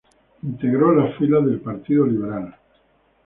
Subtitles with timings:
[0.41, 2.55] Integró las filas del Partido Liberal.